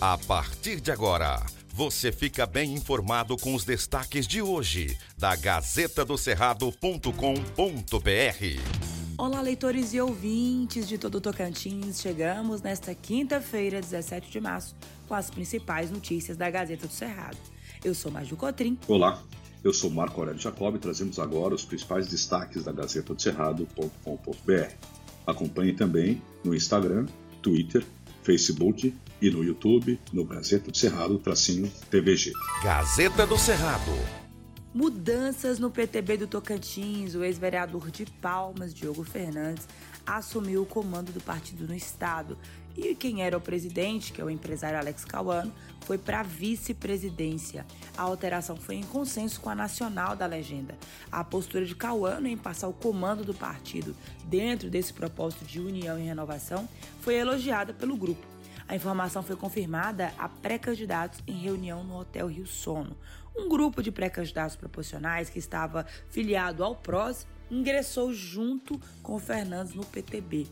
[0.00, 1.44] A partir de agora,
[1.74, 7.10] você fica bem informado com os destaques de hoje da Gazeta do Cerrado.com.br.
[9.18, 12.00] Olá, leitores e ouvintes de todo o Tocantins.
[12.00, 14.76] Chegamos nesta quinta-feira, 17 de março,
[15.08, 17.36] com as principais notícias da Gazeta do Cerrado.
[17.84, 18.78] Eu sou Maju Cotrim.
[18.86, 19.20] Olá,
[19.64, 24.72] eu sou Marco Aurélio Jacob e trazemos agora os principais destaques da Gazeta do Cerrado.com.br.
[25.26, 27.06] Acompanhe também no Instagram,
[27.42, 27.84] Twitter,
[28.28, 32.32] Facebook e no YouTube, no Gazeta do Cerrado, tracinho TVG.
[32.62, 34.17] Gazeta do Cerrado.
[34.74, 37.14] Mudanças no PTB do Tocantins.
[37.14, 39.66] O ex-vereador de Palmas, Diogo Fernandes,
[40.06, 42.36] assumiu o comando do partido no estado.
[42.76, 47.66] E quem era o presidente, que é o empresário Alex Cauano, foi para a vice-presidência.
[47.96, 50.76] A alteração foi em consenso com a nacional da legenda.
[51.10, 53.96] A postura de Cauano em passar o comando do partido
[54.26, 56.68] dentro desse propósito de união e renovação
[57.00, 58.37] foi elogiada pelo grupo.
[58.68, 62.94] A informação foi confirmada a pré-candidatos em reunião no Hotel Rio Sono.
[63.34, 69.86] Um grupo de pré-candidatos proporcionais que estava filiado ao PROS ingressou junto com Fernandes no
[69.86, 70.46] PTB.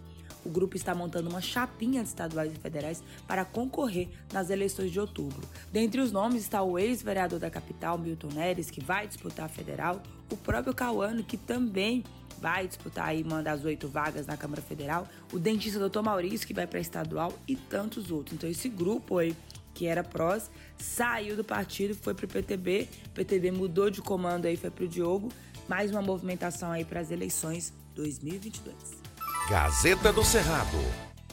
[0.46, 5.00] O grupo está montando uma chapinha de estaduais e federais para concorrer nas eleições de
[5.00, 5.42] outubro.
[5.72, 10.00] Dentre os nomes está o ex-vereador da capital, Milton Neres, que vai disputar a federal,
[10.30, 12.04] o próprio Cauano, que também
[12.40, 16.00] vai disputar aí uma das oito vagas na Câmara Federal, o dentista Dr.
[16.00, 18.36] Maurício, que vai para estadual, e tantos outros.
[18.36, 19.34] Então, esse grupo aí
[19.74, 22.88] que era prós, saiu do partido, foi para o PTB.
[23.06, 25.28] O PTB mudou de comando aí, foi para o Diogo.
[25.68, 29.05] Mais uma movimentação aí para as eleições 2022.
[29.48, 30.76] Gazeta do Cerrado.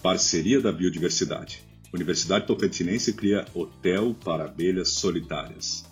[0.03, 1.63] Parceria da Biodiversidade.
[1.91, 5.83] Universidade Tocantinense cria hotel para abelhas solitárias.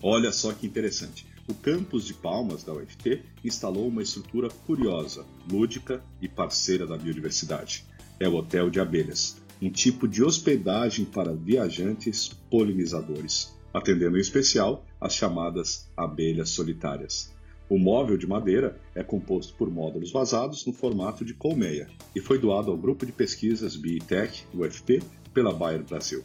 [0.00, 1.26] Olha só que interessante.
[1.48, 7.84] O campus de Palmas da UFT instalou uma estrutura curiosa, lúdica e parceira da biodiversidade.
[8.20, 14.86] É o Hotel de Abelhas, um tipo de hospedagem para viajantes polinizadores, atendendo em especial
[15.00, 17.34] as chamadas abelhas solitárias.
[17.68, 22.38] O móvel de madeira é composto por módulos vazados no formato de colmeia e foi
[22.38, 25.02] doado ao grupo de pesquisas Biotech, UFP,
[25.34, 26.22] pela Bayer Brasil.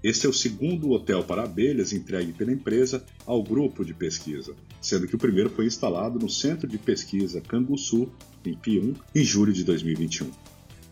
[0.00, 5.08] Este é o segundo hotel para abelhas entregue pela empresa ao grupo de pesquisa, sendo
[5.08, 8.08] que o primeiro foi instalado no Centro de Pesquisa Canguçu,
[8.44, 10.30] em Pium, em julho de 2021.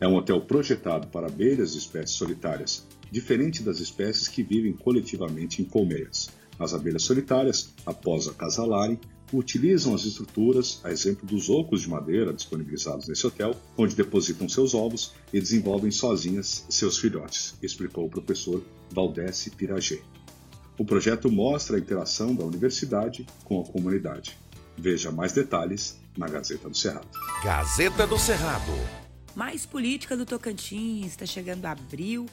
[0.00, 5.62] É um hotel projetado para abelhas de espécies solitárias, diferente das espécies que vivem coletivamente
[5.62, 6.28] em colmeias.
[6.58, 8.98] As abelhas solitárias, após acasalarem,
[9.32, 14.74] utilizam as estruturas, a exemplo dos ocos de madeira disponibilizados nesse hotel, onde depositam seus
[14.74, 20.00] ovos e desenvolvem sozinhas seus filhotes, explicou o professor Valdece Piragé.
[20.78, 24.36] O projeto mostra a interação da universidade com a comunidade.
[24.76, 27.06] Veja mais detalhes na Gazeta do Cerrado.
[27.44, 28.72] Gazeta do Cerrado.
[29.36, 32.26] Mais política do Tocantins, está chegando abril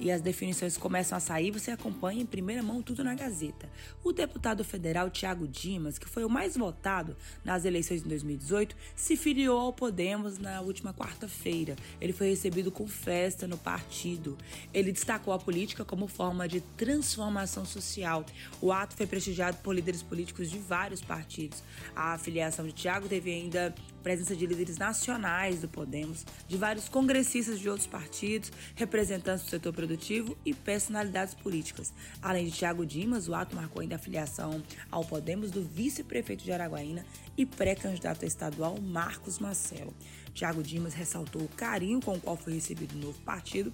[0.00, 3.68] e as definições começam a sair, você acompanha em primeira mão tudo na Gazeta.
[4.04, 9.16] O deputado federal Tiago Dimas, que foi o mais votado nas eleições de 2018, se
[9.16, 11.76] filiou ao Podemos na última quarta-feira.
[12.00, 14.38] Ele foi recebido com festa no partido.
[14.72, 18.24] Ele destacou a política como forma de transformação social.
[18.60, 21.62] O ato foi prestigiado por líderes políticos de vários partidos.
[21.94, 27.58] A filiação de Tiago teve ainda presença de líderes nacionais do Podemos, de vários congressistas
[27.58, 31.92] de outros partidos, representantes do setor produtivo e personalidades políticas.
[32.22, 36.52] Além de Tiago Dimas, o ato marcou ainda a filiação ao Podemos do vice-prefeito de
[36.52, 37.04] Araguaína
[37.36, 39.94] e pré-candidato estadual Marcos Marcelo.
[40.34, 43.72] Tiago Dimas ressaltou o carinho com o qual foi recebido o novo partido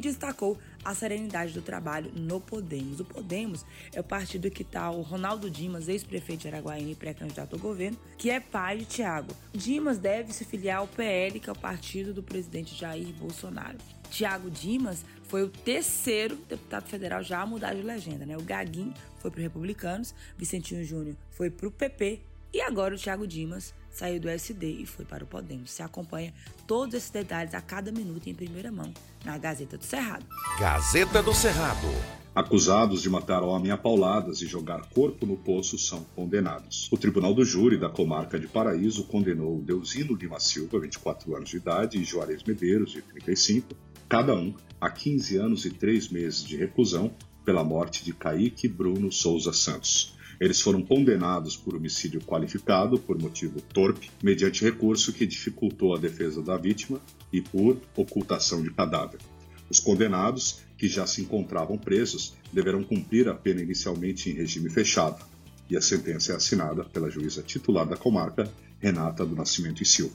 [0.00, 3.00] destacou a serenidade do trabalho no Podemos.
[3.00, 7.54] O Podemos é o partido que está o Ronaldo Dimas, ex-prefeito de Araguaína e pré-candidato
[7.54, 9.34] ao governo, que é pai de Tiago.
[9.52, 13.78] Dimas deve se filiar ao PL, que é o partido do presidente Jair Bolsonaro.
[14.10, 18.36] Tiago Dimas foi o terceiro deputado federal já a mudar de legenda, né?
[18.36, 22.20] O Gaguinho foi para os Republicanos, Vicentinho Júnior foi para o PP
[22.52, 25.70] e agora o Thiago Dimas saiu do SD e foi para o Podemos.
[25.70, 26.32] Você acompanha
[26.66, 28.92] todos esses detalhes a cada minuto em primeira mão
[29.24, 30.26] na Gazeta do Cerrado.
[30.58, 31.86] Gazeta do Cerrado.
[32.34, 36.86] Acusados de matar homem a pauladas e jogar corpo no poço são condenados.
[36.92, 41.56] O Tribunal do Júri da Comarca de Paraíso condenou Deusino Lima Silva, 24 anos de
[41.56, 43.74] idade, e Juarez Medeiros, de 35,
[44.06, 47.10] cada um a 15 anos e 3 meses de reclusão
[47.42, 50.15] pela morte de Kaique Bruno Souza Santos.
[50.40, 56.42] Eles foram condenados por homicídio qualificado por motivo torpe, mediante recurso que dificultou a defesa
[56.42, 57.00] da vítima
[57.32, 59.20] e por ocultação de cadáver.
[59.68, 65.24] Os condenados, que já se encontravam presos, deverão cumprir a pena inicialmente em regime fechado,
[65.68, 68.48] e a sentença é assinada pela juíza titular da comarca,
[68.78, 70.14] Renata do Nascimento e Silva.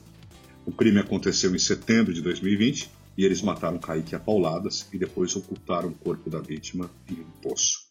[0.64, 5.34] O crime aconteceu em setembro de 2020 e eles mataram Kaique a pauladas e depois
[5.34, 7.86] ocultaram o corpo da vítima em um poço.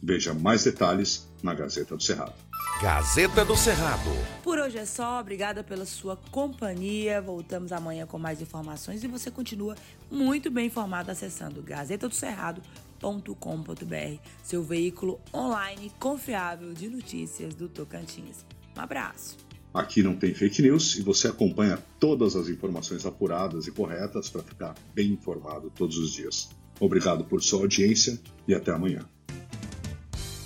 [0.00, 2.34] Veja mais detalhes na Gazeta do Cerrado.
[2.80, 4.10] Gazeta do Cerrado.
[4.42, 7.20] Por hoje é só, obrigada pela sua companhia.
[7.20, 9.76] Voltamos amanhã com mais informações e você continua
[10.10, 18.44] muito bem informado acessando gazetadocerrado.com.br, seu veículo online confiável de notícias do Tocantins.
[18.76, 19.36] Um abraço.
[19.72, 24.42] Aqui não tem fake news e você acompanha todas as informações apuradas e corretas para
[24.42, 26.50] ficar bem informado todos os dias.
[26.78, 29.06] Obrigado por sua audiência e até amanhã.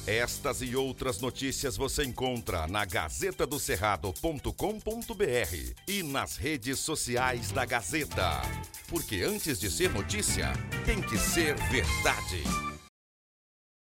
[0.07, 8.41] Estas e outras notícias você encontra na gazetadocerrado.com.br e nas redes sociais da Gazeta.
[8.87, 10.53] Porque antes de ser notícia,
[10.85, 12.76] tem que ser verdade.